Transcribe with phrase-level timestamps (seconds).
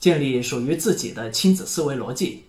[0.00, 2.46] 建立属于自己的亲子思维逻辑。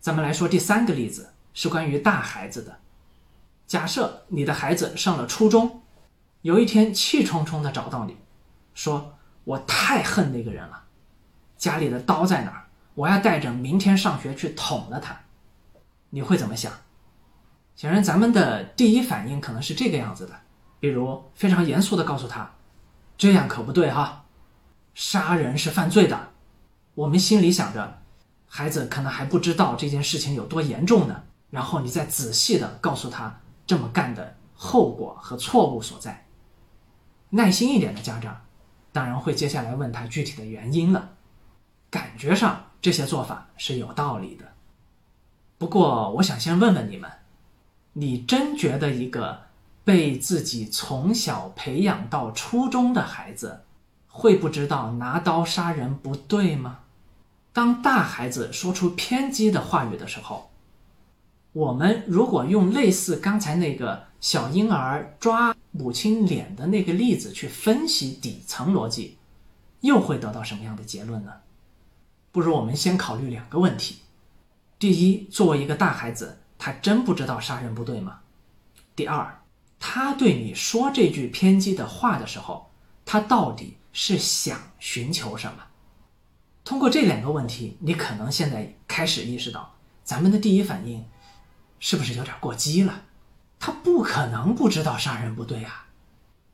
[0.00, 2.78] 咱们来说第三个例子，是关于大孩子的。
[3.66, 5.82] 假设你的孩子上了初中，
[6.42, 8.16] 有一天气冲冲的找到你，
[8.72, 10.84] 说：“我太恨那个人了，
[11.58, 12.68] 家里的刀在哪儿？
[12.94, 15.22] 我要带着明天上学去捅了他。”
[16.10, 16.72] 你会怎么想？
[17.74, 20.32] 显然，咱们的第一反应可能是这个样子的，
[20.78, 22.48] 比如非常严肃的告诉他
[23.16, 24.24] ：“这样可不对哈，
[24.94, 26.30] 杀人是犯罪的。”
[26.94, 27.98] 我们心里想着，
[28.46, 31.24] 孩子可能还不知道这件事情有多严重呢。
[31.50, 33.40] 然后你再仔细的告诉他。
[33.66, 36.28] 这么干的后果和错误所在。
[37.30, 38.42] 耐心一点的家长，
[38.92, 41.16] 当然会接下来问他具体的原因了。
[41.90, 44.44] 感觉上这些做法是有道理的。
[45.58, 47.10] 不过，我想先问问你们：
[47.94, 49.45] 你真觉得一个
[49.86, 53.62] 被自己从小培养到初中的孩子，
[54.08, 56.80] 会不知道拿刀杀人不对吗？
[57.52, 60.50] 当大孩子说出偏激的话语的时候。
[61.52, 69.16] 我们如果用类似刚才那个小婴儿抓母亲脸的那个例子去分析底层逻辑，
[69.82, 71.32] 又会得到什么样的结论呢？
[72.32, 74.00] 不如我们先考虑两个问题：
[74.80, 78.18] 第一，作为一个大孩子，他真不知道杀人不对吗？
[78.96, 79.40] 第二，
[79.78, 82.70] 他对你说这句偏激的话的时候，
[83.04, 85.58] 他到底是想寻求什么？
[86.64, 91.04] 通过这两个问题，你可能现在开始意识到，咱们的第一反应。
[91.78, 93.02] 是不是有点过激了？
[93.60, 95.86] 他不可能不知道杀人不对啊，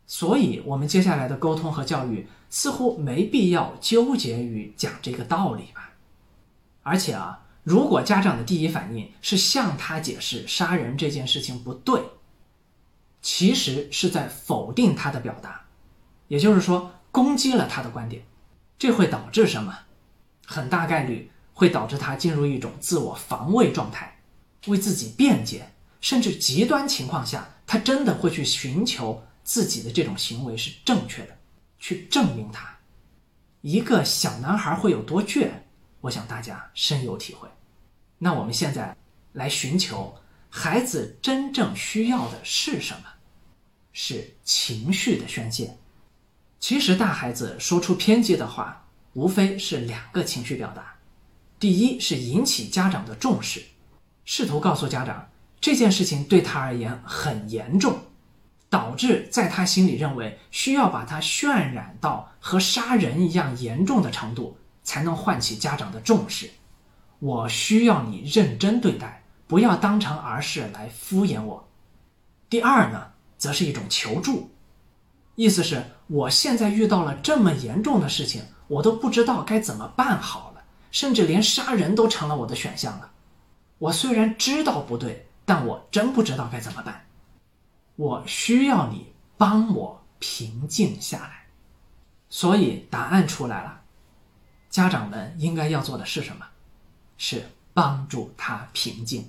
[0.05, 5.93] 所以我们接下来的沟通和教育似乎没必要纠结于讲这个道理吧。
[6.83, 12.03] 而且啊，如果家长的第一反应是向他解释杀人这件事情不对，
[13.23, 15.65] 其实是在否定他的表达，
[16.29, 18.23] 也就是说攻击了他的观点，
[18.79, 19.79] 这会导致什么？
[20.45, 24.19] 很大概率会导致他进入一种自我防卫状态。
[24.69, 31.37] 为自己辩解，甚至极端情况下，他真的会去寻求自己的这种行为是正确的，
[31.81, 32.77] 去证明他。
[33.61, 35.51] 一个小男孩会有多倔，
[36.01, 37.49] 我想大家深有体会。
[38.19, 38.97] 那我们现在
[39.33, 40.15] 来寻求
[40.55, 43.05] 孩子真正需要的是什么？
[43.95, 45.79] 是情绪的宣泄。
[46.61, 50.95] 其实大孩子说出偏激的话，无非是两个情绪表达：
[51.59, 53.63] 第一是引起家长的重视。
[54.27, 55.27] 试图告诉家长
[55.59, 57.99] 这件事情对他而言很严重，
[58.69, 66.51] 导致在他心里认为需要把它渲染到和杀人一样严重的程度，才能唤起家长的重视。
[67.21, 69.22] 我需要你认真对待，
[69.53, 71.69] 不要当成儿戏来敷衍我。
[72.49, 74.51] 第二呢，则是一种求助，
[75.35, 83.11] 意思是我现在遇到了这么严重的事情，我都不知道该怎么办好了，甚至连杀人都成了我的选项了。
[83.77, 87.05] 我虽然知道不对，但我真不知道该怎么办。
[87.97, 91.45] 我需要你帮我平静下来。
[92.31, 93.83] 所以答案出来了，
[94.71, 96.47] 家长们应该要做的是什么？
[97.19, 99.29] 是帮助他平静。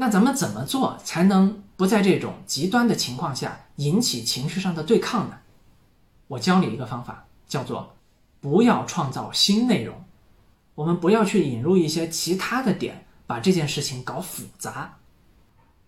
[0.00, 5.38] 那咱们怎么做才能不在这种极端的情况下引起情绪上的对抗呢？
[6.28, 7.96] 我教你一个方法，叫做
[8.40, 10.04] 不要创造新内容。
[10.74, 13.04] 我们不要去引入一些其他的点。
[13.28, 14.96] 把这件事情搞复杂，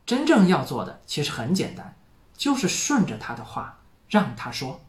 [0.05, 1.97] 真正要做的其实很简单，
[2.37, 4.83] 就是顺着他的话让他说，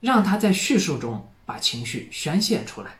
[0.00, 2.98] 让他在叙述中把情绪宣泄出来。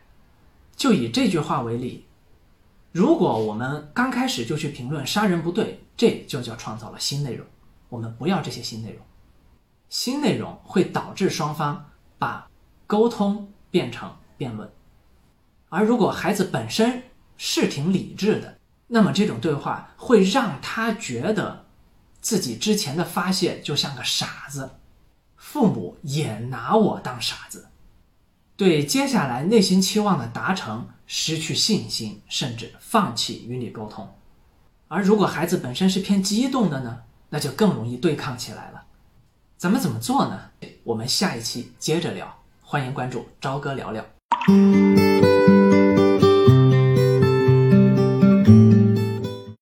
[0.75, 2.06] 就以这句话为例，
[2.97, 7.47] 如果我们刚开始就去评论杀人不对，这就叫创造了新内容。
[7.91, 9.05] 我们不要这些新内容，
[9.91, 12.49] 新内容会导致双方把
[12.87, 14.73] 沟通变成辩论。
[15.69, 17.03] 而如果孩子本身
[17.37, 18.57] 是挺理智的，
[18.87, 21.67] 那么这种对话会让他觉得
[22.23, 24.71] 自己之前的发泄就像个傻子，
[25.37, 27.69] 父母也拿我当傻子，
[28.57, 34.09] 对接下来内心期望的达成失去信心，甚至放弃与你沟通。
[34.89, 38.85] 而如果孩子本身是偏激动的呢，那就更容易对抗起来了。
[39.57, 40.51] 咱们怎么做呢？
[40.85, 44.05] 我们下一期接着聊，欢迎关注朝哥聊聊。